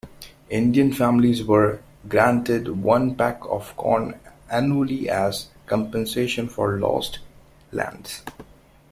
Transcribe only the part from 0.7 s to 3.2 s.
families were granted one